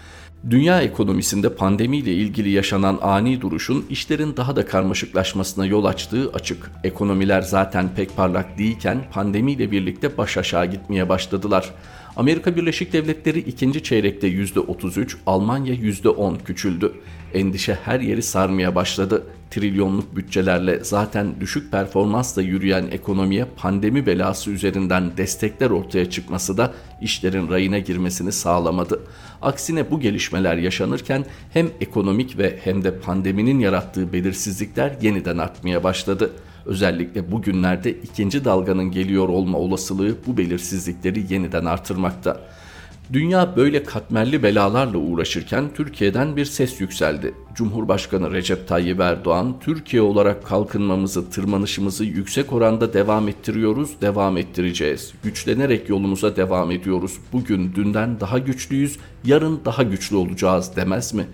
Dünya 0.50 0.82
ekonomisinde 0.82 1.56
pandemiyle 1.56 2.13
ilgili 2.13 2.50
yaşanan 2.50 3.00
ani 3.01 3.41
duruşun 3.41 3.86
işlerin 3.89 4.38
daha 4.38 4.56
da 4.56 4.65
karmaşıklaşmasına 4.65 5.65
yol 5.65 5.86
açtığı 5.86 6.32
açık. 6.34 6.72
Ekonomiler 6.84 7.41
zaten 7.41 7.89
pek 7.96 8.15
parlak 8.15 8.58
değilken 8.58 9.03
pandemiyle 9.12 9.72
birlikte 9.72 10.17
baş 10.17 10.38
aşağı 10.38 10.65
gitmeye 10.65 11.10
başladılar. 11.10 11.70
Amerika 12.17 12.55
Birleşik 12.55 12.93
Devletleri 12.93 13.39
ikinci 13.39 13.83
çeyrekte 13.83 14.27
%33, 14.27 15.15
Almanya 15.25 15.74
%10 15.74 16.43
küçüldü. 16.43 16.93
Endişe 17.33 17.77
her 17.86 18.00
yeri 18.00 18.24
sarmaya 18.24 18.75
başladı. 18.75 19.24
Trilyonluk 19.51 20.15
bütçelerle 20.15 20.83
zaten 20.83 21.27
düşük 21.39 21.71
performansla 21.71 22.41
yürüyen 22.41 22.88
ekonomiye 22.91 23.45
pandemi 23.57 24.05
belası 24.05 24.51
üzerinden 24.51 25.17
destekler 25.17 25.69
ortaya 25.69 26.09
çıkması 26.09 26.57
da 26.57 26.74
işlerin 27.01 27.50
rayına 27.50 27.79
girmesini 27.79 28.31
sağlamadı. 28.31 29.00
Aksine 29.41 29.91
bu 29.91 30.00
gelişmeler 30.00 30.57
yaşanırken 30.57 31.25
hem 31.53 31.69
ekonomik 31.81 32.38
ve 32.38 32.59
hem 32.63 32.83
de 32.83 33.00
pandeminin 33.00 33.59
yarattığı 33.59 34.13
belirsizlikler 34.13 34.97
yeniden 35.01 35.38
artmaya 35.38 35.83
başladı. 35.83 36.31
Özellikle 36.67 37.31
bugünlerde 37.31 37.91
ikinci 37.91 38.45
dalganın 38.45 38.91
geliyor 38.91 39.29
olma 39.29 39.57
olasılığı 39.57 40.15
bu 40.27 40.38
belirsizlikleri 40.38 41.33
yeniden 41.33 41.65
artırmakta. 41.65 42.39
Dünya 43.13 43.55
böyle 43.55 43.83
katmerli 43.83 44.43
belalarla 44.43 44.97
uğraşırken 44.97 45.65
Türkiye'den 45.75 46.36
bir 46.36 46.45
ses 46.45 46.81
yükseldi. 46.81 47.33
Cumhurbaşkanı 47.55 48.31
Recep 48.31 48.67
Tayyip 48.67 49.00
Erdoğan, 49.00 49.55
Türkiye 49.59 50.01
olarak 50.01 50.45
kalkınmamızı, 50.45 51.29
tırmanışımızı 51.29 52.05
yüksek 52.05 52.53
oranda 52.53 52.93
devam 52.93 53.27
ettiriyoruz, 53.27 54.01
devam 54.01 54.38
ettireceğiz. 54.38 55.13
Güçlenerek 55.24 55.89
yolumuza 55.89 56.36
devam 56.36 56.71
ediyoruz. 56.71 57.17
Bugün 57.33 57.75
dünden 57.75 58.19
daha 58.19 58.39
güçlüyüz, 58.39 58.97
yarın 59.25 59.59
daha 59.65 59.83
güçlü 59.83 60.15
olacağız 60.15 60.75
demez 60.75 61.13
mi? 61.13 61.27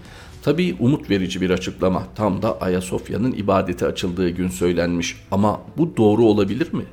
Tabii 0.43 0.75
umut 0.79 1.09
verici 1.09 1.41
bir 1.41 1.49
açıklama. 1.49 2.03
Tam 2.15 2.41
da 2.41 2.61
Ayasofya'nın 2.61 3.31
ibadeti 3.31 3.85
açıldığı 3.85 4.29
gün 4.29 4.47
söylenmiş. 4.47 5.15
Ama 5.31 5.61
bu 5.77 5.97
doğru 5.97 6.25
olabilir 6.25 6.73
mi? 6.73 6.83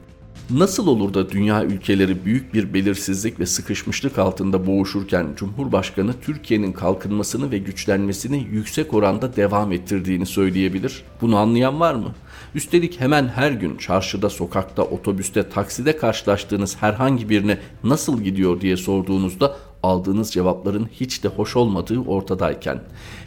Nasıl 0.51 0.87
olur 0.87 1.15
da 1.15 1.31
dünya 1.31 1.65
ülkeleri 1.65 2.25
büyük 2.25 2.55
bir 2.55 2.75
belirsizlik 2.75 3.41
ve 3.41 3.47
sıkışmışlık 3.47 4.19
altında 4.19 4.67
boğuşurken 4.67 5.27
Cumhurbaşkanı 5.37 6.15
Türkiye'nin 6.21 6.73
kalkınmasını 6.73 7.51
ve 7.51 7.59
güçlenmesini 7.59 8.47
yüksek 8.51 8.95
oranda 8.95 9.37
devam 9.37 9.73
ettirdiğini 9.73 10.27
söyleyebilir? 10.27 11.03
Bunu 11.21 11.37
anlayan 11.37 11.81
var 11.81 11.95
mı? 11.95 12.15
Üstelik 12.55 13.01
hemen 13.01 13.29
her 13.29 13.51
gün 13.51 13.77
çarşıda, 13.77 14.31
sokakta, 14.31 14.83
otobüste, 14.83 15.49
takside 15.49 15.97
karşılaştığınız 15.97 16.77
herhangi 16.81 17.29
birine 17.29 17.59
nasıl 17.85 18.23
gidiyor 18.23 18.61
diye 18.61 18.77
sorduğunuzda 18.77 19.57
aldığınız 19.83 20.31
cevapların 20.31 20.89
hiç 21.01 21.25
de 21.25 21.29
hoş 21.29 21.57
olmadığı 21.57 21.99
ortadayken, 21.99 22.81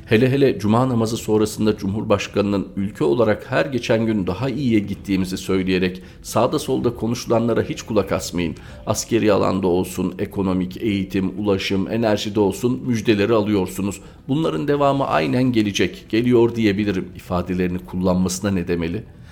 hele 0.06 0.32
hele 0.32 0.60
cuma 0.60 0.90
namazı 0.90 1.18
sonrasında 1.18 1.78
Cumhurbaşkanı'nın 1.78 2.68
ülke 2.76 3.04
olarak 3.04 3.52
her 3.52 3.66
geçen 3.66 4.06
gün 4.06 4.28
daha 4.28 4.50
iyiye 4.50 4.80
gittiğimizi 4.80 5.38
söyleyerek 5.38 6.02
sağda 6.22 6.60
solda 6.60 6.96
konuşulanlara 6.96 7.62
hiç 7.62 7.82
kulak 7.82 8.12
asmayın. 8.12 8.56
Askeri 8.86 9.34
alanda 9.34 9.68
olsun, 9.68 10.16
ekonomik, 10.20 10.78
eğitim, 10.78 11.40
ulaşım, 11.40 11.92
enerjide 11.92 12.40
olsun 12.40 12.84
müjdeleri 12.86 13.34
alıyorsunuz. 13.34 14.02
Bunların 14.28 14.68
devamı 14.68 15.08
aynen 15.08 15.44
gelecek, 15.44 16.06
geliyor 16.10 16.56
diyebilirim 16.56 17.08
ifadelerini 17.16 17.80
kullanmasına 17.80 18.52
ne 18.52 18.68
demeli?'' 18.68 19.23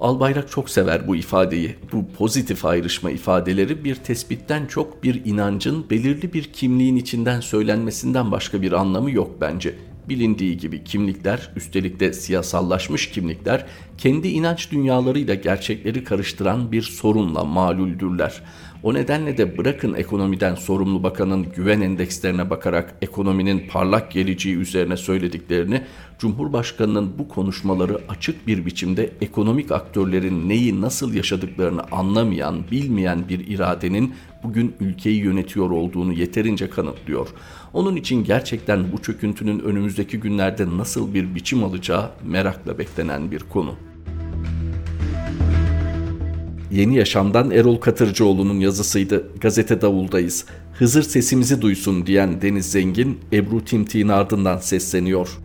Albayrak 0.00 0.50
çok 0.50 0.70
sever 0.70 1.08
bu 1.08 1.16
ifadeyi. 1.16 1.76
Bu 1.92 2.08
pozitif 2.18 2.64
ayrışma 2.64 3.10
ifadeleri 3.10 3.84
bir 3.84 3.94
tespitten 3.94 4.66
çok 4.66 5.02
bir 5.02 5.24
inancın 5.24 5.90
belirli 5.90 6.32
bir 6.32 6.44
kimliğin 6.44 6.96
içinden 6.96 7.40
söylenmesinden 7.40 8.30
başka 8.32 8.62
bir 8.62 8.72
anlamı 8.72 9.10
yok 9.10 9.30
bence. 9.40 9.74
Bilindiği 10.08 10.56
gibi 10.56 10.84
kimlikler, 10.84 11.50
üstelik 11.56 12.00
de 12.00 12.12
siyasallaşmış 12.12 13.10
kimlikler, 13.10 13.66
kendi 13.98 14.28
inanç 14.28 14.70
dünyalarıyla 14.70 15.34
gerçekleri 15.34 16.04
karıştıran 16.04 16.72
bir 16.72 16.82
sorunla 16.82 17.44
maluldürler. 17.44 18.42
O 18.82 18.94
nedenle 18.94 19.38
de 19.38 19.58
bırakın 19.58 19.94
ekonomiden 19.94 20.54
sorumlu 20.54 21.02
bakanın 21.02 21.46
güven 21.56 21.80
endekslerine 21.80 22.50
bakarak 22.50 22.94
ekonominin 23.02 23.68
parlak 23.68 24.10
geleceği 24.10 24.56
üzerine 24.56 24.96
söylediklerini, 24.96 25.82
Cumhurbaşkanının 26.18 27.18
bu 27.18 27.28
konuşmaları 27.28 28.00
açık 28.08 28.46
bir 28.46 28.66
biçimde 28.66 29.12
ekonomik 29.20 29.72
aktörlerin 29.72 30.48
neyi 30.48 30.80
nasıl 30.80 31.14
yaşadıklarını 31.14 31.82
anlamayan, 31.92 32.70
bilmeyen 32.70 33.28
bir 33.28 33.46
iradenin 33.46 34.14
bugün 34.42 34.74
ülkeyi 34.80 35.18
yönetiyor 35.18 35.70
olduğunu 35.70 36.12
yeterince 36.12 36.70
kanıtlıyor. 36.70 37.28
Onun 37.72 37.96
için 37.96 38.24
gerçekten 38.24 38.92
bu 38.92 39.02
çöküntünün 39.02 39.58
önümüzdeki 39.58 40.20
günlerde 40.20 40.76
nasıl 40.76 41.14
bir 41.14 41.34
biçim 41.34 41.64
alacağı 41.64 42.10
merakla 42.24 42.78
beklenen 42.78 43.30
bir 43.30 43.38
konu. 43.38 43.89
Yeni 46.70 46.96
Yaşam'dan 46.96 47.50
Erol 47.50 47.76
Katırcıoğlu'nun 47.76 48.60
yazısıydı. 48.60 49.26
Gazete 49.40 49.80
Davul'dayız. 49.80 50.44
Hızır 50.74 51.02
sesimizi 51.02 51.62
duysun 51.62 52.06
diyen 52.06 52.42
Deniz 52.42 52.70
Zengin, 52.70 53.18
Ebru 53.32 53.64
Timtik'in 53.64 54.08
ardından 54.08 54.58
sesleniyor. 54.58 55.38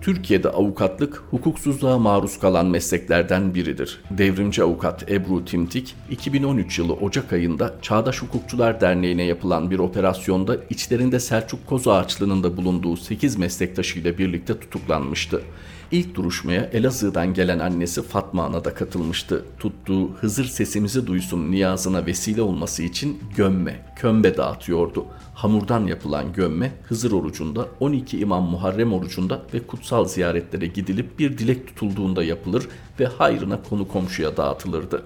Türkiye'de 0.00 0.48
avukatlık 0.48 1.22
hukuksuzluğa 1.30 1.98
maruz 1.98 2.38
kalan 2.40 2.66
mesleklerden 2.66 3.54
biridir. 3.54 4.00
Devrimci 4.10 4.62
avukat 4.62 5.10
Ebru 5.10 5.44
Timtik, 5.44 5.94
2013 6.10 6.78
yılı 6.78 6.92
Ocak 6.92 7.32
ayında 7.32 7.74
Çağdaş 7.82 8.22
Hukukçular 8.22 8.80
Derneği'ne 8.80 9.24
yapılan 9.24 9.70
bir 9.70 9.78
operasyonda 9.78 10.56
içlerinde 10.70 11.20
Selçuk 11.20 11.66
Kozağaçlı'nın 11.66 12.42
da 12.42 12.56
bulunduğu 12.56 12.96
8 12.96 13.38
meslektaşıyla 13.38 14.18
birlikte 14.18 14.60
tutuklanmıştı. 14.60 15.42
İlk 15.92 16.14
duruşmaya 16.14 16.64
Elazığ'dan 16.72 17.34
gelen 17.34 17.58
annesi 17.58 18.02
Fatma 18.02 18.44
Ana 18.44 18.64
da 18.64 18.74
katılmıştı. 18.74 19.44
Tuttuğu 19.58 20.10
Hızır 20.10 20.44
sesimizi 20.44 21.06
duysun 21.06 21.50
niyazına 21.50 22.06
vesile 22.06 22.42
olması 22.42 22.82
için 22.82 23.18
gömme, 23.36 23.86
kömbe 23.96 24.36
dağıtıyordu. 24.36 25.06
Hamurdan 25.34 25.86
yapılan 25.86 26.32
gömme 26.32 26.72
Hızır 26.82 27.12
orucunda, 27.12 27.68
12 27.80 28.18
İmam 28.18 28.42
Muharrem 28.42 28.92
orucunda 28.92 29.42
ve 29.54 29.66
kutsal 29.66 30.04
ziyaretlere 30.04 30.66
gidilip 30.66 31.18
bir 31.18 31.38
dilek 31.38 31.66
tutulduğunda 31.66 32.24
yapılır 32.24 32.68
ve 33.00 33.06
hayrına 33.06 33.62
konu 33.62 33.88
komşuya 33.88 34.36
dağıtılırdı. 34.36 35.02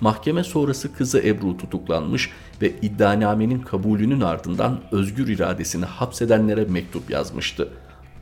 Mahkeme 0.00 0.44
sonrası 0.44 0.94
kızı 0.94 1.18
Ebru 1.18 1.56
tutuklanmış 1.56 2.30
ve 2.62 2.72
iddianamenin 2.82 3.60
kabulünün 3.60 4.20
ardından 4.20 4.80
özgür 4.92 5.28
iradesini 5.28 5.84
hapsedenlere 5.84 6.64
mektup 6.64 7.10
yazmıştı. 7.10 7.68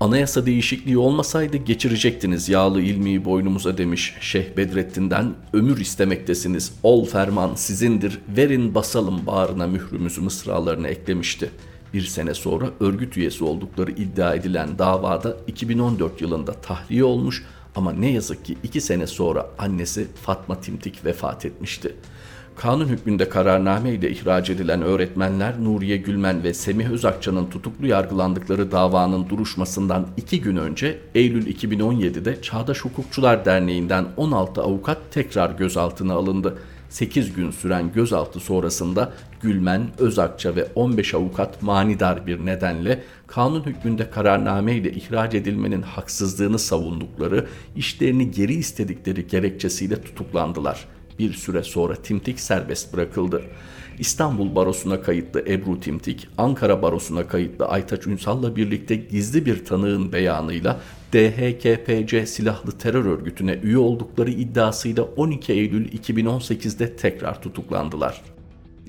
Anayasa 0.02 0.47
değişikliği 0.47 0.99
olmasaydı 0.99 1.56
geçirecektiniz 1.56 2.49
yağlı 2.49 2.82
ilmiyi 2.82 3.25
boynumuza 3.25 3.78
demiş 3.78 4.14
Şeyh 4.21 4.56
Bedrettin'den 4.56 5.35
ömür 5.52 5.80
istemektesiniz 5.80 6.73
ol 6.82 7.06
ferman 7.06 7.54
sizindir 7.54 8.18
verin 8.37 8.75
basalım 8.75 9.26
bağrına 9.26 9.66
mührümüzü 9.66 10.21
mısralarını 10.21 10.88
eklemişti. 10.88 11.50
Bir 11.94 12.02
sene 12.02 12.35
sonra 12.35 12.66
örgüt 12.80 13.16
üyesi 13.16 13.44
oldukları 13.44 13.90
iddia 13.90 14.35
edilen 14.35 14.78
davada 14.78 15.37
2014 15.47 16.21
yılında 16.21 16.52
tahliye 16.52 17.04
olmuş 17.04 17.44
ama 17.75 17.92
ne 17.92 18.11
yazık 18.11 18.44
ki 18.44 18.56
iki 18.62 18.80
sene 18.80 19.06
sonra 19.06 19.47
annesi 19.59 20.06
Fatma 20.23 20.61
Timtik 20.61 21.04
vefat 21.04 21.44
etmişti. 21.44 21.97
Kanun 22.56 22.88
hükmünde 22.88 23.28
kararname 23.28 23.90
ile 23.92 24.11
ihraç 24.11 24.50
edilen 24.50 24.82
öğretmenler 24.82 25.64
Nuriye 25.64 25.97
Gülmen 25.97 26.44
ve 26.44 26.54
Semih 26.54 26.90
Özakça'nın 26.90 27.47
tutuklu 27.47 27.87
yargılandıkları 27.87 28.73
davanın 28.73 29.28
duruşmasından 29.28 30.06
iki 30.16 30.40
gün 30.40 30.56
önce 30.56 31.00
Eylül 31.14 31.47
2017'de 31.47 32.42
Çağdaş 32.42 32.80
Hukukçular 32.80 33.44
Derneği'nden 33.44 34.06
16 34.16 34.62
avukat 34.62 34.99
tekrar 35.11 35.50
gözaltına 35.50 36.14
alındı. 36.14 36.59
8 36.88 37.32
gün 37.32 37.50
süren 37.50 37.92
gözaltı 37.92 38.40
sonrasında 38.40 39.12
Gülmen, 39.40 39.88
Özakça 39.99 40.56
ve 40.56 40.68
15 40.75 41.14
avukat 41.14 41.62
manidar 41.62 42.26
bir 42.26 42.47
nedenle 42.47 43.02
kanun 43.26 43.66
hükmünde 43.66 44.11
kararname 44.11 44.75
ile 44.75 44.92
ihraç 44.92 45.35
edilmenin 45.35 45.82
haksızlığını 45.82 46.59
savundukları, 46.59 47.47
işlerini 47.76 48.30
geri 48.30 48.54
istedikleri 48.54 49.26
gerekçesiyle 49.26 50.02
tutuklandılar 50.02 50.87
bir 51.23 51.33
süre 51.33 51.62
sonra 51.62 51.95
Timtik 51.95 52.41
serbest 52.41 52.93
bırakıldı. 52.93 53.43
İstanbul 53.99 54.55
Barosu'na 54.55 55.02
kayıtlı 55.02 55.41
Ebru 55.41 55.81
Timtik, 55.81 56.29
Ankara 56.38 56.83
Barosu'na 56.83 57.29
kayıtlı 57.29 57.67
Aytaç 57.67 58.07
Ünsal'la 58.07 58.57
birlikte 58.57 58.97
gizli 58.97 59.47
bir 59.47 59.64
tanığın 59.64 60.12
beyanıyla 60.12 60.81
DHKPC 61.12 62.26
silahlı 62.26 62.79
terör 62.79 63.05
örgütüne 63.05 63.59
üye 63.62 63.79
oldukları 63.79 64.31
iddiasıyla 64.31 65.02
12 65.02 65.52
Eylül 65.52 65.88
2018'de 65.88 66.97
tekrar 66.97 67.43
tutuklandılar. 67.43 68.23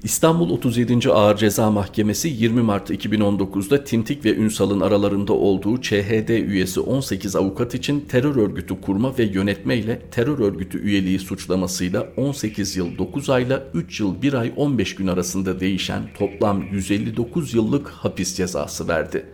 İstanbul 0.04 0.50
37. 0.50 1.10
Ağır 1.10 1.38
Ceza 1.38 1.72
Mahkemesi 1.72 2.28
20 2.28 2.62
Mart 2.62 2.90
2019'da 2.90 3.84
Timtik 3.84 4.26
ve 4.26 4.36
Ünsal'ın 4.36 4.80
aralarında 4.80 5.34
olduğu 5.34 5.82
ÇHD 5.82 6.30
üyesi 6.30 6.80
18 6.80 7.36
avukat 7.36 7.76
için 7.76 8.06
terör 8.10 8.36
örgütü 8.36 8.82
kurma 8.82 9.18
ve 9.18 9.24
yönetme 9.24 9.78
ile 9.78 10.02
terör 10.12 10.40
örgütü 10.40 10.82
üyeliği 10.82 11.20
suçlamasıyla 11.20 12.08
18 12.18 12.78
yıl 12.78 12.98
9 12.98 13.30
ayla 13.30 13.64
3 13.74 14.00
yıl 14.00 14.22
1 14.22 14.34
ay 14.34 14.54
15 14.56 14.96
gün 14.96 15.08
arasında 15.08 15.60
değişen 15.60 16.02
toplam 16.18 16.64
159 16.72 17.54
yıllık 17.54 17.90
hapis 17.90 18.36
cezası 18.36 18.88
verdi. 18.88 19.26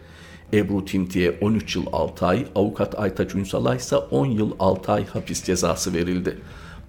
Ebru 0.53 0.85
Timtik'e 0.85 1.37
13 1.41 1.75
yıl 1.75 1.85
6 1.93 2.25
ay, 2.25 2.45
avukat 2.55 2.99
Aytaç 2.99 3.35
Ünsal'a 3.35 3.75
ise 3.75 3.95
10 3.95 4.25
yıl 4.25 4.51
6 4.59 4.91
ay 4.91 5.05
hapis 5.05 5.43
cezası 5.43 5.93
verildi. 5.93 6.37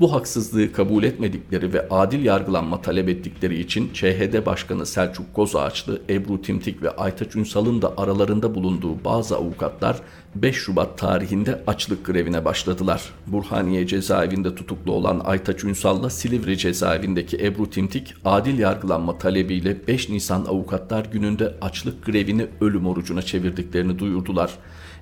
Bu 0.00 0.12
haksızlığı 0.12 0.73
kabul 0.73 1.02
etmedikleri 1.02 1.73
ve 1.73 1.88
adil 1.88 2.25
yargılanma 2.25 2.83
talep 2.83 3.09
ettikleri 3.09 3.61
için 3.61 3.92
ÇHD 3.92 4.47
Başkanı 4.47 4.87
Selçuk 4.87 5.35
Kozağaçlı, 5.35 6.00
Ebru 6.11 6.42
Timtik 6.42 6.83
ve 6.83 6.90
Aytaç 6.90 7.37
Ünsal'ın 7.37 7.83
da 7.83 7.92
aralarında 7.97 8.54
bulunduğu 8.54 9.04
bazı 9.04 9.37
avukatlar 9.37 10.00
5 10.35 10.57
Şubat 10.57 10.99
tarihinde 10.99 11.62
açlık 11.66 12.07
grevine 12.07 12.45
başladılar. 12.45 13.02
Burhaniye 13.26 13.87
cezaevinde 13.87 14.54
tutuklu 14.54 14.92
olan 14.92 15.21
Aytaç 15.25 15.64
Ünsal'la 15.64 16.11
Silivri 16.11 16.59
cezaevindeki 16.59 17.37
Ebru 17.45 17.71
Timtik 17.71 18.14
adil 18.25 18.59
yargılanma 18.59 19.19
talebiyle 19.19 19.87
5 19.88 20.09
Nisan 20.09 20.45
Avukatlar 20.45 21.04
Günü'nde 21.04 21.54
açlık 21.61 22.07
grevini 22.07 22.47
ölüm 22.61 22.87
orucuna 22.87 23.23
çevirdiklerini 23.23 23.99
duyurdular. 23.99 24.50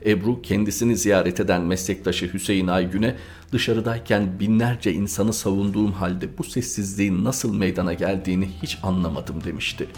Ebru 0.07 0.43
kendisini 0.43 0.97
ziyaret 0.97 1.40
eden 1.40 1.62
meslektaşı 1.62 2.33
Hüseyin 2.33 2.67
Aygün'e 2.67 3.17
dışarıdayken 3.52 4.40
binlerce 4.40 4.93
insanı 4.93 5.33
savunduğum 5.33 5.93
halde 5.93 6.38
bu 6.38 6.45
sessizliğin 6.45 7.25
nasıl 7.25 7.55
meydana 7.55 7.95
geldiğini 7.95 8.49
hiç 8.62 8.78
anlamadım 8.83 9.45
demişti. 9.45 9.88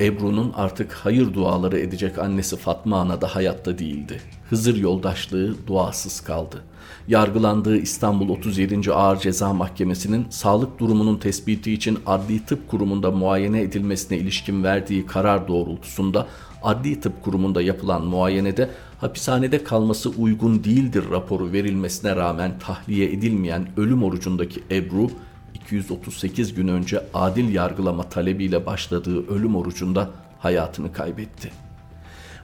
Ebru'nun 0.00 0.52
artık 0.56 0.92
hayır 0.92 1.34
duaları 1.34 1.78
edecek 1.78 2.18
annesi 2.18 2.56
Fatma 2.56 3.00
Ana 3.00 3.20
da 3.20 3.34
hayatta 3.34 3.78
değildi. 3.78 4.20
Hızır 4.50 4.76
yoldaşlığı 4.76 5.66
duasız 5.66 6.20
kaldı. 6.20 6.62
Yargılandığı 7.08 7.76
İstanbul 7.76 8.28
37. 8.28 8.92
Ağır 8.92 9.16
Ceza 9.16 9.52
Mahkemesi'nin 9.52 10.26
sağlık 10.30 10.78
durumunun 10.78 11.16
tespiti 11.16 11.72
için 11.72 11.98
Adli 12.06 12.44
Tıp 12.44 12.68
Kurumu'nda 12.68 13.10
muayene 13.10 13.60
edilmesine 13.62 14.18
ilişkin 14.18 14.64
verdiği 14.64 15.06
karar 15.06 15.48
doğrultusunda 15.48 16.26
Adli 16.62 17.00
Tıp 17.00 17.22
Kurumu'nda 17.22 17.62
yapılan 17.62 18.04
muayenede 18.04 18.70
hapishanede 19.00 19.64
kalması 19.64 20.10
uygun 20.10 20.64
değildir 20.64 21.04
raporu 21.10 21.52
verilmesine 21.52 22.16
rağmen 22.16 22.58
tahliye 22.58 23.12
edilmeyen 23.12 23.68
ölüm 23.76 24.02
orucundaki 24.02 24.62
Ebru 24.70 25.10
238 25.54 26.54
gün 26.54 26.68
önce 26.68 27.02
adil 27.14 27.54
yargılama 27.54 28.02
talebiyle 28.02 28.66
başladığı 28.66 29.28
ölüm 29.28 29.56
orucunda 29.56 30.10
hayatını 30.38 30.92
kaybetti. 30.92 31.50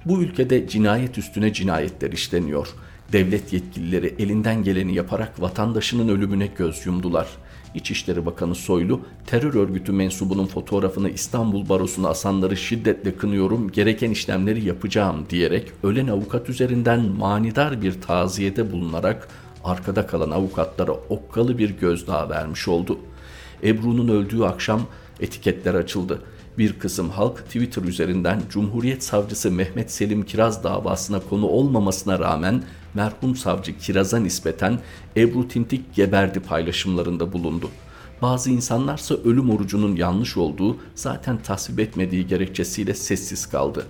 Bu 0.05 0.23
ülkede 0.23 0.69
cinayet 0.69 1.19
üstüne 1.19 1.53
cinayetler 1.53 2.13
işleniyor. 2.13 2.69
Devlet 3.13 3.53
yetkilileri 3.53 4.15
elinden 4.19 4.63
geleni 4.63 4.95
yaparak 4.95 5.41
vatandaşının 5.41 6.09
ölümüne 6.09 6.47
göz 6.47 6.87
yumdular. 6.87 7.27
İçişleri 7.76 8.26
Bakanı 8.26 8.54
Soylu, 8.54 9.00
terör 9.26 9.54
örgütü 9.54 9.92
mensubunun 9.92 10.47
fotoğrafını 10.47 11.11
İstanbul 11.11 11.68
Barosu'na 11.68 12.09
asanları 12.09 12.56
şiddetle 12.56 13.16
kınıyorum, 13.16 13.73
gereken 13.73 14.11
işlemleri 14.11 14.64
yapacağım 14.64 15.26
diyerek 15.30 15.73
ölen 15.83 16.06
avukat 16.06 16.49
üzerinden 16.49 17.00
manidar 17.00 17.83
bir 17.83 18.00
taziyede 18.00 18.73
bulunarak 18.73 19.28
arkada 19.64 20.06
kalan 20.06 20.30
avukatlara 20.30 20.92
okkalı 20.92 21.59
bir 21.59 21.71
gözdağı 21.71 22.30
vermiş 22.30 22.68
oldu. 22.68 22.99
Ebru'nun 23.64 24.09
öldüğü 24.09 24.42
akşam 24.42 24.80
etiketler 25.21 25.75
açıldı. 25.75 26.23
Bir 26.59 26.73
kısım 26.73 27.11
halk 27.11 27.38
Twitter 27.38 27.83
üzerinden 27.83 28.42
Cumhuriyet 28.50 29.04
Savcısı 29.04 29.50
Mehmet 29.50 29.92
Selim 29.92 30.23
Kiraz 30.23 30.64
davasına 30.64 31.21
konu 31.21 31.47
olmamasına 31.47 32.18
rağmen 32.18 32.62
merhum 32.97 33.37
savcı 33.37 33.79
Kiraz'a 33.79 34.19
nispeten 34.19 34.79
Ebru 35.17 35.49
Tintik 35.49 35.95
geberdi 35.95 36.41
paylaşımlarında 36.41 37.33
bulundu. 37.33 37.71
Bazı 38.23 38.50
insanlarsa 38.50 39.15
ölüm 39.15 39.50
orucunun 39.50 39.97
yanlış 39.97 40.37
olduğu 40.37 40.76
zaten 40.95 41.43
tasvip 41.43 41.81
etmediği 41.81 42.26
gerekçesiyle 42.26 42.95
sessiz 42.95 43.47
kaldı. 43.47 43.87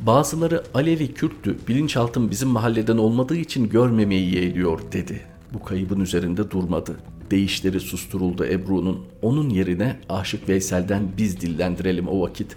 Bazıları 0.00 0.64
Alevi 0.74 1.14
Kürttü, 1.14 1.56
bilinçaltım 1.68 2.30
bizim 2.30 2.48
mahalleden 2.48 2.96
olmadığı 2.96 3.36
için 3.36 3.68
görmemeyi 3.68 4.34
yeğliyor 4.34 4.80
dedi. 4.92 5.20
Bu 5.52 5.64
kaybın 5.64 6.00
üzerinde 6.00 6.50
durmadı. 6.50 6.96
Değişleri 7.30 7.80
susturuldu 7.80 8.44
Ebru'nun. 8.44 9.00
Onun 9.22 9.48
yerine 9.48 10.00
Aşık 10.08 10.48
Veysel'den 10.48 11.02
biz 11.18 11.40
dillendirelim 11.40 12.08
o 12.08 12.20
vakit. 12.20 12.56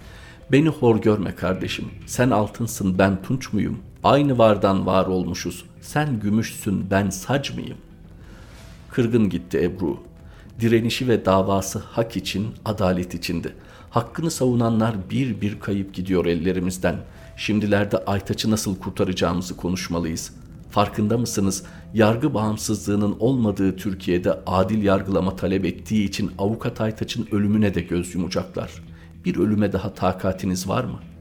Beni 0.52 0.68
hor 0.68 0.96
görme 0.96 1.34
kardeşim. 1.34 1.84
Sen 2.06 2.30
altınsın 2.30 2.98
ben 2.98 3.22
tunç 3.22 3.52
muyum? 3.52 3.78
Aynı 4.04 4.38
vardan 4.38 4.86
var 4.86 5.06
olmuşuz. 5.06 5.64
Sen 5.80 6.20
gümüşsün 6.20 6.86
ben 6.90 7.10
sac 7.10 7.50
mıyım? 7.54 7.78
Kırgın 8.90 9.30
gitti 9.30 9.62
Ebru. 9.62 9.98
Direnişi 10.60 11.08
ve 11.08 11.24
davası 11.24 11.78
hak 11.78 12.16
için, 12.16 12.48
adalet 12.64 13.14
içindi. 13.14 13.54
Hakkını 13.90 14.30
savunanlar 14.30 14.94
bir 15.10 15.40
bir 15.40 15.60
kayıp 15.60 15.94
gidiyor 15.94 16.26
ellerimizden. 16.26 16.96
Şimdilerde 17.36 17.98
Aytaç'ı 17.98 18.50
nasıl 18.50 18.76
kurtaracağımızı 18.76 19.56
konuşmalıyız. 19.56 20.32
Farkında 20.70 21.18
mısınız? 21.18 21.64
Yargı 21.94 22.34
bağımsızlığının 22.34 23.16
olmadığı 23.20 23.76
Türkiye'de 23.76 24.32
adil 24.46 24.82
yargılama 24.82 25.36
talep 25.36 25.64
ettiği 25.64 26.04
için 26.04 26.30
avukat 26.38 26.80
Aytaç'ın 26.80 27.28
ölümüne 27.32 27.74
de 27.74 27.80
göz 27.80 28.14
yumacaklar. 28.14 28.70
Bir 29.24 29.36
ölüme 29.36 29.72
daha 29.72 29.94
takatiniz 29.94 30.68
var 30.68 30.84
mı?'' 30.84 31.13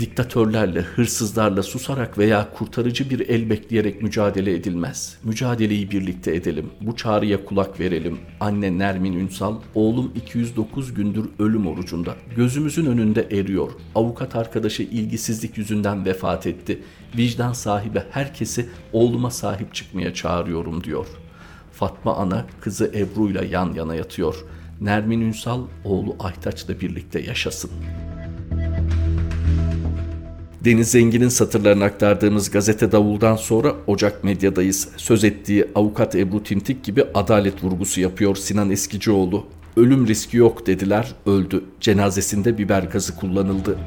Diktatörlerle, 0.00 0.80
hırsızlarla 0.80 1.62
susarak 1.62 2.18
veya 2.18 2.50
kurtarıcı 2.50 3.10
bir 3.10 3.28
el 3.28 3.50
bekleyerek 3.50 4.02
mücadele 4.02 4.54
edilmez. 4.54 5.18
Mücadeleyi 5.24 5.90
birlikte 5.90 6.34
edelim. 6.34 6.70
Bu 6.80 6.96
çağrıya 6.96 7.44
kulak 7.44 7.80
verelim. 7.80 8.18
Anne 8.40 8.78
Nermin 8.78 9.12
Ünsal, 9.12 9.56
oğlum 9.74 10.12
209 10.16 10.94
gündür 10.94 11.24
ölüm 11.38 11.66
orucunda. 11.66 12.16
Gözümüzün 12.36 12.86
önünde 12.86 13.28
eriyor. 13.30 13.70
Avukat 13.94 14.36
arkadaşı 14.36 14.82
ilgisizlik 14.82 15.58
yüzünden 15.58 16.04
vefat 16.04 16.46
etti. 16.46 16.82
Vicdan 17.16 17.52
sahibi 17.52 18.02
herkesi 18.10 18.68
oğluma 18.92 19.30
sahip 19.30 19.74
çıkmaya 19.74 20.14
çağırıyorum 20.14 20.84
diyor. 20.84 21.06
Fatma 21.72 22.16
ana 22.16 22.46
kızı 22.60 22.92
Ebru 22.94 23.30
ile 23.30 23.46
yan 23.46 23.72
yana 23.72 23.94
yatıyor. 23.94 24.44
Nermin 24.80 25.20
Ünsal 25.20 25.62
oğlu 25.84 26.16
Aytaç'la 26.18 26.80
birlikte 26.80 27.20
yaşasın.'' 27.20 28.13
Deniz 30.64 30.90
Zengin'in 30.90 31.28
satırlarını 31.28 31.84
aktardığımız 31.84 32.50
gazete 32.50 32.92
davuldan 32.92 33.36
sonra 33.36 33.74
Ocak 33.86 34.24
Medya'dayız. 34.24 34.88
Söz 34.96 35.24
ettiği 35.24 35.64
avukat 35.74 36.14
Ebru 36.14 36.42
Tintik 36.42 36.84
gibi 36.84 37.04
adalet 37.14 37.64
vurgusu 37.64 38.00
yapıyor 38.00 38.36
Sinan 38.36 38.70
Eskicioğlu. 38.70 39.46
Ölüm 39.76 40.06
riski 40.06 40.36
yok 40.36 40.66
dediler, 40.66 41.14
öldü. 41.26 41.64
Cenazesinde 41.80 42.58
biber 42.58 42.82
gazı 42.82 43.16
kullanıldı. 43.16 43.78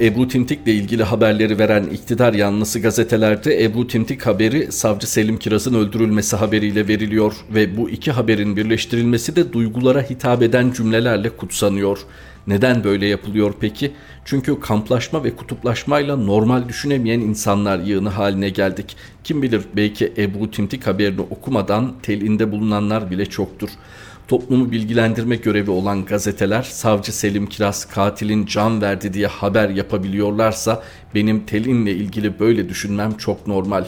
Ebru 0.00 0.28
Tintik'le 0.28 0.66
ilgili 0.66 1.02
haberleri 1.02 1.58
veren 1.58 1.84
iktidar 1.84 2.34
yanlısı 2.34 2.80
gazetelerde 2.80 3.64
Ebru 3.64 3.86
Tintik 3.86 4.26
haberi 4.26 4.72
savcı 4.72 5.10
Selim 5.10 5.38
Kiraz'ın 5.38 5.74
öldürülmesi 5.74 6.36
haberiyle 6.36 6.88
veriliyor 6.88 7.32
ve 7.54 7.76
bu 7.76 7.90
iki 7.90 8.12
haberin 8.12 8.56
birleştirilmesi 8.56 9.36
de 9.36 9.52
duygulara 9.52 10.02
hitap 10.02 10.42
eden 10.42 10.72
cümlelerle 10.72 11.30
kutsanıyor. 11.30 11.98
Neden 12.48 12.84
böyle 12.84 13.06
yapılıyor 13.06 13.54
peki? 13.60 13.92
Çünkü 14.24 14.60
kamplaşma 14.60 15.24
ve 15.24 15.36
kutuplaşmayla 15.36 16.16
normal 16.16 16.68
düşünemeyen 16.68 17.20
insanlar 17.20 17.78
yığını 17.78 18.08
haline 18.08 18.48
geldik. 18.48 18.96
Kim 19.24 19.42
bilir 19.42 19.62
belki 19.76 20.12
Ebru 20.16 20.50
Tintik 20.50 20.86
haberini 20.86 21.20
okumadan 21.20 21.94
telinde 22.02 22.52
bulunanlar 22.52 23.10
bile 23.10 23.26
çoktur 23.26 23.68
toplumu 24.28 24.70
bilgilendirme 24.70 25.36
görevi 25.36 25.70
olan 25.70 26.04
gazeteler 26.04 26.62
savcı 26.62 27.12
Selim 27.12 27.46
Kiraz 27.46 27.84
katilin 27.84 28.46
can 28.46 28.82
verdi 28.82 29.12
diye 29.12 29.26
haber 29.26 29.68
yapabiliyorlarsa 29.68 30.82
benim 31.14 31.46
Telin'le 31.46 31.86
ilgili 31.86 32.38
böyle 32.38 32.68
düşünmem 32.68 33.16
çok 33.16 33.46
normal. 33.46 33.84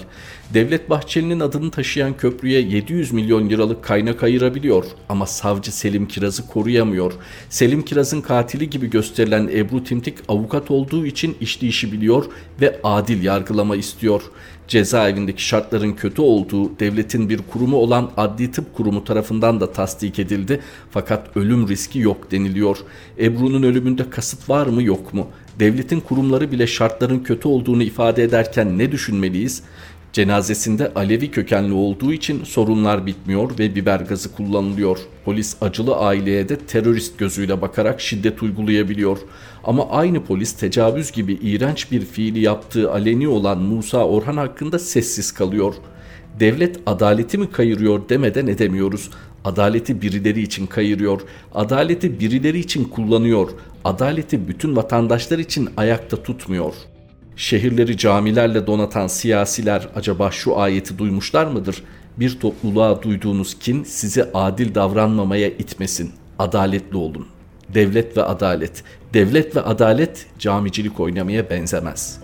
Devlet 0.55 0.90
Bahçeli'nin 0.90 1.40
adını 1.40 1.70
taşıyan 1.70 2.16
köprüye 2.16 2.61
700 2.61 3.12
milyon 3.12 3.50
liralık 3.50 3.85
kaynak 3.85 4.22
ayırabiliyor 4.22 4.85
ama 5.09 5.26
savcı 5.26 5.76
Selim 5.76 6.09
Kiraz'ı 6.09 6.46
koruyamıyor. 6.46 7.12
Selim 7.48 7.83
Kiraz'ın 7.83 8.20
katili 8.20 8.70
gibi 8.70 8.90
gösterilen 8.90 9.50
Ebru 9.53 9.85
Timtik 9.85 10.18
avukat 10.29 10.70
olduğu 10.70 11.07
için 11.07 11.37
işleyişi 11.40 11.92
biliyor 11.92 12.24
ve 12.61 12.81
adil 12.85 13.22
yargılama 13.22 13.76
istiyor 13.76 14.22
cezaevindeki 14.70 15.44
şartların 15.44 15.92
kötü 15.92 16.22
olduğu 16.22 16.78
devletin 16.78 17.28
bir 17.28 17.38
kurumu 17.52 17.76
olan 17.76 18.11
Adli 18.16 18.50
Tıp 18.50 18.74
Kurumu 18.74 19.04
tarafından 19.04 19.61
da 19.61 19.72
tasdik 19.72 20.18
edildi. 20.18 20.61
Fakat 20.90 21.37
ölüm 21.37 21.68
riski 21.68 21.98
yok 21.98 22.30
deniliyor. 22.30 22.78
Ebru'nun 23.18 23.62
ölümünde 23.62 24.11
kasıt 24.11 24.48
var 24.48 24.66
mı 24.66 24.83
yok 24.83 25.14
mu? 25.14 25.26
Devletin 25.59 26.00
kurumları 26.00 26.52
bile 26.52 26.66
şartların 26.66 27.18
kötü 27.18 27.48
olduğunu 27.48 27.83
ifade 27.83 28.22
ederken 28.22 28.78
ne 28.78 28.92
düşünmeliyiz? 28.92 29.62
Cenazesinde 30.12 30.92
Alevi 30.94 31.30
kökenli 31.30 31.72
olduğu 31.72 32.12
için 32.12 32.44
sorunlar 32.44 33.06
bitmiyor 33.06 33.58
ve 33.58 33.74
biber 33.74 34.00
gazı 34.00 34.32
kullanılıyor. 34.32 34.98
Polis 35.24 35.56
acılı 35.60 35.96
aileye 35.96 36.48
de 36.48 36.56
terörist 36.56 37.18
gözüyle 37.18 37.62
bakarak 37.62 38.00
şiddet 38.00 38.42
uygulayabiliyor. 38.42 39.18
Ama 39.64 39.90
aynı 39.90 40.24
polis 40.24 40.52
tecavüz 40.52 41.12
gibi 41.12 41.32
iğrenç 41.32 41.92
bir 41.92 42.00
fiili 42.00 42.40
yaptığı 42.40 42.92
aleni 42.92 43.28
olan 43.28 43.58
Musa 43.58 44.06
Orhan 44.06 44.36
hakkında 44.36 44.78
sessiz 44.78 45.32
kalıyor. 45.32 45.74
Devlet 46.40 46.80
adaleti 46.86 47.38
mi 47.38 47.50
kayırıyor 47.50 48.08
demeden 48.08 48.46
edemiyoruz. 48.46 49.10
Adaleti 49.44 50.02
birileri 50.02 50.42
için 50.42 50.66
kayırıyor. 50.66 51.20
Adaleti 51.54 52.20
birileri 52.20 52.58
için 52.58 52.84
kullanıyor. 52.84 53.50
Adaleti 53.84 54.48
bütün 54.48 54.76
vatandaşlar 54.76 55.38
için 55.38 55.68
ayakta 55.76 56.22
tutmuyor.'' 56.22 56.99
Şehirleri 57.40 57.96
camilerle 57.96 58.66
donatan 58.66 59.07
siyasiler 59.07 59.88
acaba 59.94 60.31
şu 60.31 60.59
ayeti 60.59 60.98
duymuşlar 60.98 61.46
mıdır? 61.46 61.83
Bir 62.16 62.40
topluluğa 62.40 63.03
duyduğunuz 63.03 63.59
kin 63.59 63.85
sizi 63.85 64.24
adil 64.35 64.74
davranmamaya 64.74 65.48
itmesin. 65.48 66.12
Adaletli 66.38 66.96
olun. 66.96 67.26
Devlet 67.74 68.16
ve 68.16 68.22
adalet. 68.22 68.85
Devlet 69.14 69.57
ve 69.57 69.61
adalet 69.61 70.26
camicilik 70.38 71.00
oynamaya 71.00 71.50
benzemez.'' 71.50 72.20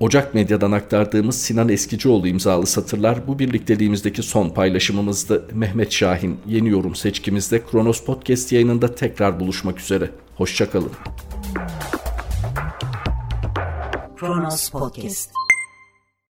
Ocak 0.00 0.34
Medya'dan 0.34 0.72
aktardığımız 0.72 1.42
Sinan 1.42 1.68
Eskicioğlu 1.68 2.28
imzalı 2.28 2.66
satırlar 2.66 3.26
bu 3.26 3.38
birlikteliğimizdeki 3.38 4.22
son 4.22 4.50
paylaşımımızdı. 4.50 5.44
Mehmet 5.52 5.92
Şahin 5.92 6.38
yeni 6.46 6.68
yorum 6.68 6.94
seçkimizde 6.94 7.62
Kronos 7.70 8.04
Podcast 8.04 8.52
yayınında 8.52 8.94
tekrar 8.94 9.40
buluşmak 9.40 9.80
üzere. 9.80 10.10
Hoşçakalın. 10.36 10.92
Kronos 14.26 14.70
Podcast 14.70 15.45